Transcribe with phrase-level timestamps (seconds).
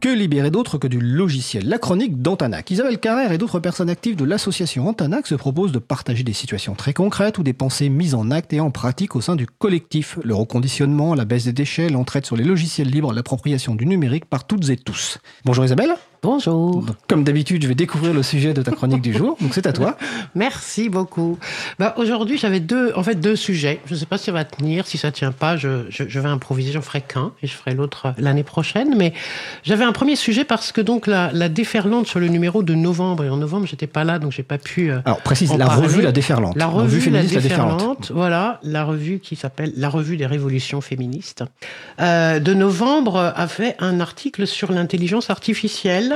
[0.00, 2.70] Que libérer d'autre que du logiciel La chronique d'Antanac.
[2.70, 6.74] Isabelle Carrère et d'autres personnes actives de l'association Antanac se proposent de partager des situations
[6.74, 10.18] très concrètes ou des pensées mises en acte et en pratique au sein du collectif.
[10.24, 14.46] Le reconditionnement, la baisse des déchets, l'entraide sur les logiciels libres, l'appropriation du numérique par
[14.46, 15.18] toutes et tous.
[15.44, 15.94] Bonjour Isabelle.
[16.22, 16.84] Bonjour.
[17.08, 19.38] comme d'habitude, je vais découvrir le sujet de ta chronique du jour.
[19.40, 19.96] Donc c'est à toi.
[20.34, 21.38] Merci beaucoup.
[21.78, 23.80] Bah, aujourd'hui, j'avais deux, en fait, deux sujets.
[23.86, 24.86] Je ne sais pas si ça va tenir.
[24.86, 26.72] Si ça tient pas, je, je, je vais improviser.
[26.72, 28.94] J'en ferai qu'un et je ferai l'autre l'année prochaine.
[28.98, 29.14] Mais
[29.62, 33.24] j'avais un premier sujet parce que donc la, la déferlante sur le numéro de novembre
[33.24, 34.90] et en novembre, j'étais pas là, donc j'ai pas pu.
[34.90, 35.86] Euh, Alors précise la parler.
[35.86, 36.54] revue La Déferlante.
[36.56, 37.78] La revue, féministe la La Déferlante.
[37.78, 41.44] déferlante, voilà, la revue qui s'appelle La Revue des Révolutions féministes,
[42.00, 46.09] euh, de novembre a fait un article sur l'intelligence artificielle.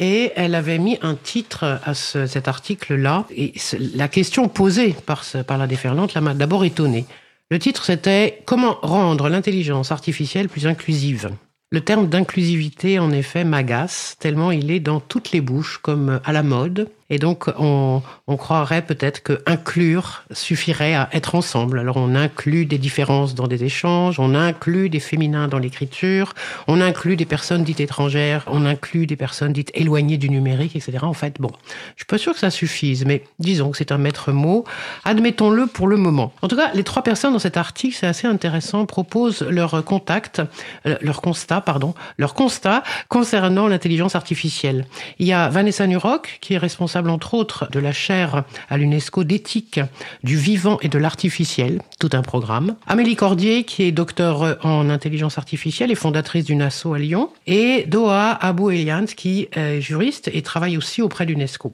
[0.00, 3.26] Et elle avait mis un titre à ce- cet article-là.
[3.36, 3.52] Et
[3.94, 5.24] la question posée par,
[5.58, 7.04] la déferlante m'a d'abord étonné.
[7.50, 11.30] Le titre, c'était Comment rendre l'intelligence artificielle plus inclusive?
[11.70, 16.32] Le terme d'inclusivité, en effet, m'agace, tellement il est dans toutes les bouches, comme à
[16.32, 16.88] la mode.
[17.10, 18.02] Et donc, on,
[18.36, 21.80] croirait peut-être que inclure suffirait à être ensemble.
[21.80, 26.34] Alors, on inclut des différences dans des échanges, on inclut des féminins dans l'écriture,
[26.68, 30.98] on inclut des personnes dites étrangères, on inclut des personnes dites éloignées du numérique, etc.
[31.02, 31.50] En fait, bon,
[31.96, 34.64] je suis pas sûr que ça suffise, mais disons que c'est un maître mot.
[35.04, 36.32] Admettons-le pour le moment.
[36.42, 40.40] En tout cas, les trois personnes dans cet article, c'est assez intéressant, proposent leur contact,
[40.86, 44.86] euh, leur constat, pardon, leur constat concernant l'intelligence artificielle.
[45.18, 49.24] Il y a Vanessa Nurock, qui est responsable entre autres de la chaire à l'UNESCO
[49.24, 49.80] d'éthique
[50.22, 52.76] du vivant et de l'artificiel, tout un programme.
[52.86, 57.30] Amélie Cordier, qui est docteur en intelligence artificielle et fondatrice d'une asso à Lyon.
[57.46, 61.72] Et Doha Abou Eliant, qui est juriste et travaille aussi auprès de l'UNESCO.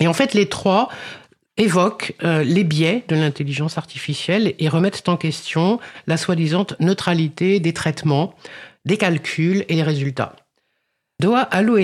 [0.00, 0.88] Et en fait, les trois
[1.56, 7.72] évoquent euh, les biais de l'intelligence artificielle et remettent en question la soi-disant neutralité des
[7.72, 8.34] traitements,
[8.84, 10.34] des calculs et les résultats.
[11.22, 11.78] Doha Allo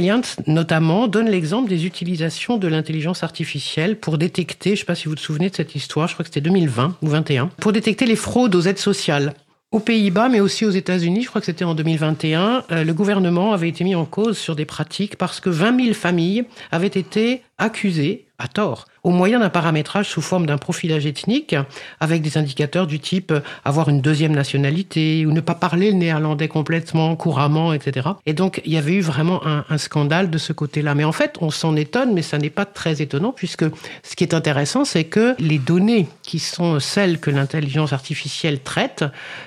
[0.49, 5.05] notamment, donne l'exemple des utilisations de l'intelligence artificielle pour détecter, je ne sais pas si
[5.05, 8.05] vous vous souvenez de cette histoire, je crois que c'était 2020 ou 2021, pour détecter
[8.05, 9.35] les fraudes aux aides sociales.
[9.71, 13.53] Aux Pays-Bas, mais aussi aux États-Unis, je crois que c'était en 2021, euh, le gouvernement
[13.53, 17.43] avait été mis en cause sur des pratiques parce que 20 000 familles avaient été
[17.59, 21.57] accusées, à tort, au moyen d'un paramétrage sous forme d'un profilage ethnique,
[21.99, 25.97] avec des indicateurs du type euh, avoir une deuxième nationalité ou ne pas parler le
[25.97, 28.11] néerlandais complètement, couramment, etc.
[28.27, 30.95] Et donc, il y avait eu vraiment un, un scandale de ce côté-là.
[30.95, 33.65] Mais en fait, on s'en étonne, mais ça n'est pas très étonnant, puisque
[34.03, 39.05] ce qui est intéressant, c'est que les données qui sont celles que l'intelligence artificielle traite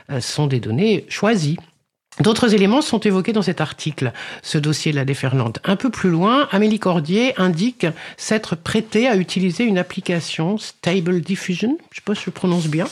[0.10, 1.58] euh, sont des données choisies.
[2.22, 4.12] D'autres éléments sont évoqués dans cet article,
[4.44, 5.60] ce dossier de la déferlante.
[5.64, 11.80] Un peu plus loin, Amélie Cordier indique s'être prêtée à utiliser une application Stable Diffusion,
[11.90, 12.86] je sais pas si je prononce bien.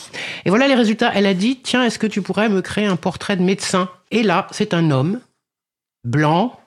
[0.45, 1.11] Et voilà les résultats.
[1.13, 3.89] Elle a dit, tiens, est-ce que tu pourrais me créer un portrait de médecin?
[4.09, 5.19] Et là, c'est un homme,
[6.03, 6.58] blanc,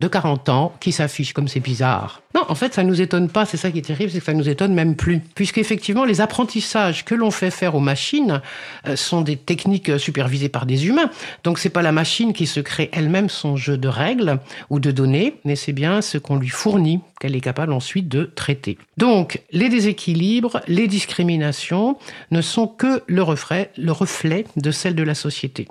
[0.00, 2.22] de 40 ans, qui s'affiche comme c'est bizarre.
[2.32, 3.44] Non, en fait, ça nous étonne pas.
[3.44, 5.20] C'est ça qui est terrible, c'est que ça nous étonne même plus.
[5.34, 8.40] Puisqu'effectivement, les apprentissages que l'on fait faire aux machines
[8.86, 11.10] euh, sont des techniques supervisées par des humains.
[11.42, 14.38] Donc, c'est pas la machine qui se crée elle-même son jeu de règles
[14.70, 18.22] ou de données, mais c'est bien ce qu'on lui fournit qu'elle est capable ensuite de
[18.22, 18.78] traiter.
[18.98, 21.96] Donc, les déséquilibres, les discriminations
[22.30, 25.66] ne sont que le reflet, le reflet de celle de la société.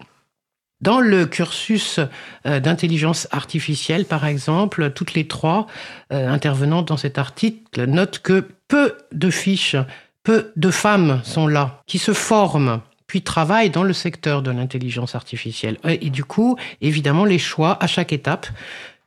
[0.82, 2.00] Dans le cursus
[2.46, 5.66] euh, d'intelligence artificielle, par exemple, toutes les trois
[6.14, 9.76] euh, intervenantes dans cet article notent que peu de fiches,
[10.24, 15.16] peu de femmes sont là, qui se forment puis travaillent dans le secteur de l'intelligence
[15.16, 15.78] artificielle.
[15.88, 18.48] Et, et du coup, évidemment, les choix à chaque étape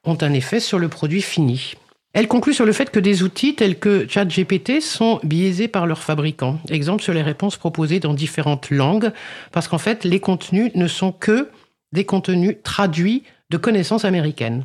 [0.04, 1.74] ont un effet sur le produit fini.
[2.12, 6.02] Elle conclut sur le fait que des outils tels que ChatGPT sont biaisés par leurs
[6.02, 6.58] fabricants.
[6.68, 9.12] Exemple sur les réponses proposées dans différentes langues,
[9.52, 11.48] parce qu'en fait, les contenus ne sont que
[11.92, 14.64] des contenus traduits de connaissances américaines.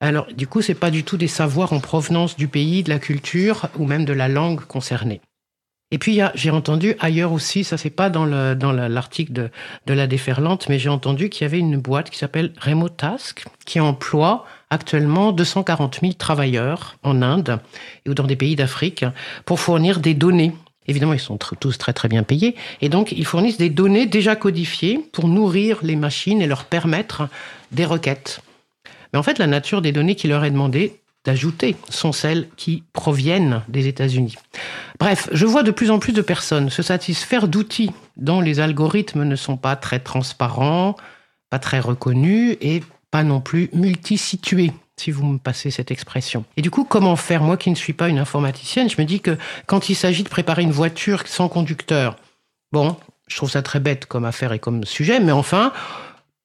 [0.00, 2.98] Alors, du coup, c'est pas du tout des savoirs en provenance du pays, de la
[2.98, 5.20] culture ou même de la langue concernée.
[5.92, 9.50] Et puis, j'ai entendu ailleurs aussi, ça c'est pas dans le- dans la- l'article de,
[9.86, 13.78] de la déferlante, mais j'ai entendu qu'il y avait une boîte qui s'appelle Remotask, qui
[13.78, 17.60] emploie actuellement 240 000 travailleurs en Inde
[18.08, 19.04] ou dans des pays d'Afrique
[19.44, 20.52] pour fournir des données.
[20.88, 22.56] Évidemment, ils sont tous très très bien payés.
[22.80, 27.28] Et donc, ils fournissent des données déjà codifiées pour nourrir les machines et leur permettre
[27.70, 28.40] des requêtes.
[29.12, 32.82] Mais en fait, la nature des données qui leur est demandée d'ajouter sont celles qui
[32.92, 34.34] proviennent des États-Unis.
[34.98, 39.24] Bref, je vois de plus en plus de personnes se satisfaire d'outils dont les algorithmes
[39.24, 40.96] ne sont pas très transparents,
[41.48, 46.44] pas très reconnus et pas non plus multisitués, si vous me passez cette expression.
[46.56, 47.42] Et du coup, comment faire?
[47.42, 50.28] Moi qui ne suis pas une informaticienne, je me dis que quand il s'agit de
[50.28, 52.16] préparer une voiture sans conducteur,
[52.72, 52.96] bon,
[53.26, 55.72] je trouve ça très bête comme affaire et comme sujet, mais enfin,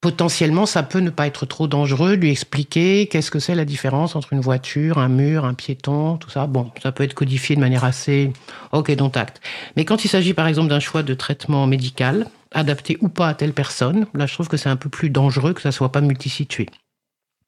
[0.00, 4.16] potentiellement, ça peut ne pas être trop dangereux, lui expliquer qu'est-ce que c'est la différence
[4.16, 6.46] entre une voiture, un mur, un piéton, tout ça.
[6.46, 8.32] Bon, ça peut être codifié de manière assez
[8.72, 9.40] OK, dont acte.
[9.76, 13.34] Mais quand il s'agit par exemple d'un choix de traitement médical, adapté ou pas à
[13.34, 16.00] telle personne, là je trouve que c'est un peu plus dangereux que ça soit pas
[16.00, 16.66] multisitué.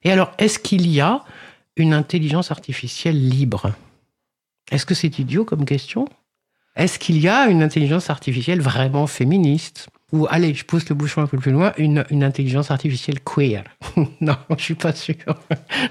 [0.02, 1.22] Et alors, est-ce qu'il y a
[1.76, 3.72] une intelligence artificielle libre?
[4.70, 6.08] Est-ce que c'est idiot comme question?
[6.76, 9.88] Est-ce qu'il y a une intelligence artificielle vraiment féministe?
[10.12, 13.64] Ou allez, je pousse le bouchon un peu plus loin, une, intelligence artificielle queer?
[14.20, 15.14] non, je suis pas sûr.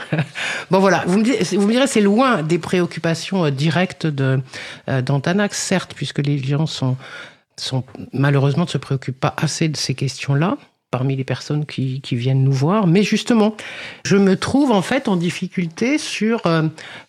[0.71, 1.23] bon voilà, vous me,
[1.71, 6.97] direz, c'est loin des préoccupations euh, directes euh, d'Antanax, certes, puisque les gens sont
[8.13, 10.57] malheureusement ne se préoccupent pas assez de ces questions-là
[10.91, 12.87] parmi les personnes qui, qui, viennent nous voir.
[12.87, 13.55] Mais justement,
[14.03, 16.63] je me trouve en fait en difficulté sur euh,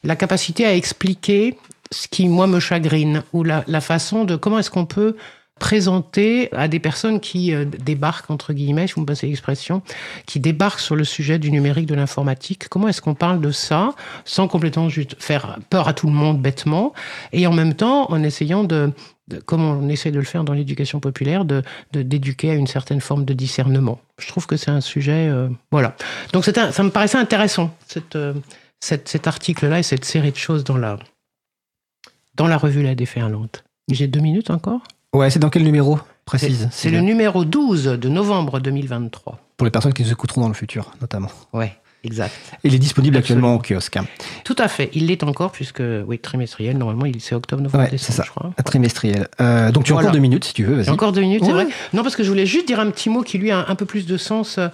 [0.05, 1.57] la capacité à expliquer
[1.91, 5.17] ce qui, moi, me chagrine, ou la, la façon de comment est-ce qu'on peut
[5.61, 9.83] présenter à des personnes qui euh, débarquent, entre guillemets, si vous me passez l'expression,
[10.27, 12.69] qui débarquent sur le sujet du numérique, de l'informatique.
[12.69, 16.41] Comment est-ce qu'on parle de ça sans complètement juste faire peur à tout le monde
[16.41, 16.93] bêtement
[17.33, 18.91] et en même temps en essayant de,
[19.45, 23.25] comme on essaie de le faire dans l'éducation populaire, de d'éduquer à une certaine forme
[23.25, 24.01] de discernement.
[24.19, 25.95] Je trouve que c'est un sujet, euh, voilà.
[26.33, 27.77] Donc ça me paraissait intéressant
[28.17, 28.35] euh,
[28.81, 30.99] cette cet article-là et cette série de choses dans la
[32.35, 33.63] dans la revue La Déferlante.
[33.91, 34.83] J'ai deux minutes encore?
[35.13, 39.41] Ouais, c'est dans quel numéro précise C'est le numéro 12 de novembre 2023.
[39.57, 41.31] Pour les personnes qui nous écouteront dans le futur, notamment.
[41.53, 41.77] Ouais.
[42.03, 42.33] Exact.
[42.65, 43.99] Il est disponible actuellement au kiosque.
[43.99, 44.07] Hein.
[44.45, 44.89] Tout à fait.
[44.95, 48.23] Il l'est encore puisque, oui, trimestriel, normalement, c'est octobre, novembre, ouais, décembre, ça.
[48.25, 48.55] je crois.
[48.65, 49.29] Trimestriel.
[49.41, 50.89] Euh, donc tu as encore deux minutes si tu veux, vas-y.
[50.89, 51.67] Encore deux minutes, c'est vrai.
[51.93, 53.85] Non, parce que je voulais juste dire un petit mot qui lui a un peu
[53.85, 54.71] plus de sens euh,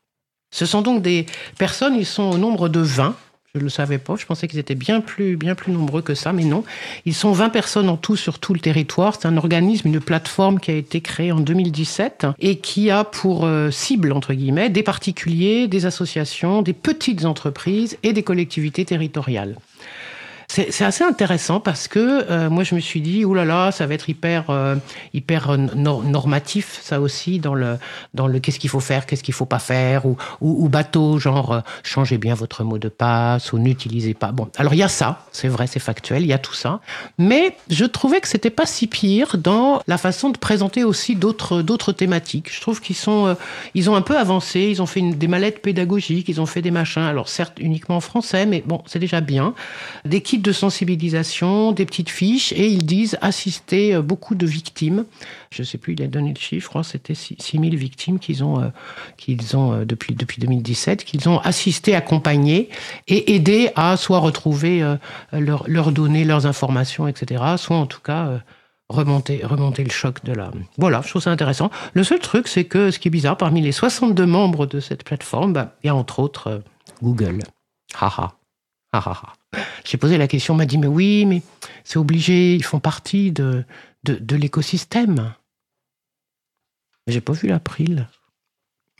[0.50, 1.26] Ce sont donc des
[1.58, 3.16] personnes, ils sont au nombre de 20.
[3.54, 6.14] Je ne le savais pas, je pensais qu'ils étaient bien plus, bien plus nombreux que
[6.14, 6.64] ça, mais non.
[7.06, 9.16] Ils sont 20 personnes en tout sur tout le territoire.
[9.18, 13.46] C'est un organisme, une plateforme qui a été créée en 2017 et qui a pour
[13.46, 19.56] euh, cible, entre guillemets, des particuliers, des associations, des petites entreprises et des collectivités territoriales.
[20.50, 23.86] C'est assez intéressant parce que euh, moi je me suis dit oulala là là, ça
[23.86, 24.76] va être hyper euh,
[25.12, 27.76] hyper euh, normatif ça aussi dans le
[28.14, 31.18] dans le qu'est-ce qu'il faut faire qu'est-ce qu'il faut pas faire ou ou, ou bateau
[31.18, 34.32] genre changez bien votre mot de passe ou n'utilisez pas.
[34.32, 36.80] Bon alors il y a ça c'est vrai c'est factuel il y a tout ça.
[37.18, 41.60] Mais je trouvais que c'était pas si pire dans la façon de présenter aussi d'autres
[41.60, 42.50] d'autres thématiques.
[42.54, 43.36] Je trouve qu'ils sont
[43.74, 46.62] ils ont un peu avancé ils ont fait une, des mallettes pédagogiques ils ont fait
[46.62, 47.02] des machins.
[47.02, 49.52] Alors certes uniquement en français mais bon c'est déjà bien.
[50.06, 55.04] Des kits de sensibilisation, des petites fiches, et ils disent assister euh, beaucoup de victimes.
[55.50, 58.44] Je ne sais plus, il a donné le chiffre, je crois c'était 6000 victimes qu'ils
[58.44, 58.68] ont, euh,
[59.16, 62.68] qu'ils ont euh, depuis, depuis 2017, qu'ils ont assisté, accompagné
[63.06, 64.96] et aidé à soit retrouver
[65.32, 68.40] leurs données, leurs informations, etc., soit en tout cas
[68.88, 70.50] remonter, remonter le choc de la...
[70.76, 71.70] Voilà, je trouve ça intéressant.
[71.92, 75.04] Le seul truc, c'est que ce qui est bizarre, parmi les 62 membres de cette
[75.04, 76.62] plateforme, bah, il y a entre autres
[77.02, 77.40] Google.
[77.94, 78.34] Haha.
[78.92, 79.34] Haha.
[79.84, 81.42] J'ai posé la question, on m'a dit, mais oui, mais
[81.84, 83.64] c'est obligé, ils font partie de,
[84.04, 85.32] de, l'écosystème.
[87.06, 88.08] J'ai pas vu l'April.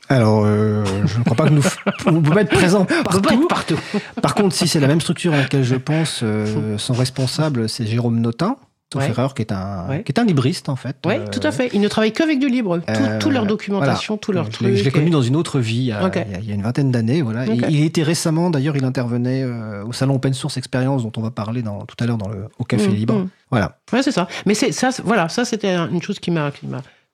[0.07, 3.47] Alors, euh, je ne crois pas que nous pouvons être présents partout.
[3.47, 3.79] partout.
[4.21, 7.85] Par contre, si c'est la même structure à laquelle je pense, euh, son responsable, c'est
[7.85, 8.57] Jérôme Notin
[8.91, 10.95] sauf erreur, qui est, un, qui est un libriste en fait.
[11.05, 11.69] Oui, tout à fait.
[11.73, 12.79] Ils ne travaillent qu'avec du libre.
[12.79, 14.75] Tout, toute leur documentation, tout leur truc.
[14.75, 17.21] Je l'ai connu dans une autre vie, il y a, une vingtaine d'années.
[17.21, 17.45] Voilà.
[17.45, 21.31] Il, était récemment, d'ailleurs, il intervenait euh, au salon Open Source Experience, dont on va
[21.31, 23.13] parler dans, tout à l'heure dans le, au Café mm, Libre.
[23.15, 23.29] Mm.
[23.51, 23.77] Voilà.
[23.93, 24.27] Ouais, c'est ça.
[24.45, 26.51] Mais c'est ça, voilà, ça c'était une chose qui m'a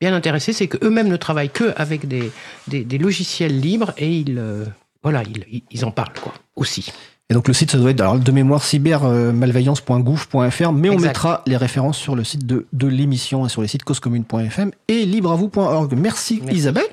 [0.02, 2.32] bien intéressé, c'est qu'eux-mêmes ne travaillent que avec des,
[2.68, 4.66] des, logiciels libres et ils, euh,
[5.04, 6.92] voilà, ils, ils en parlent quoi, aussi.
[7.32, 11.58] Et donc le site, ça doit être alors, de mémoire cybermalveillance.gouv.fr, mais on mettra les
[11.58, 15.96] références sur le site de, de l'émission et sur les sites causecommune.fm et libreavou.org.
[15.98, 16.84] Merci, Merci, Isabelle.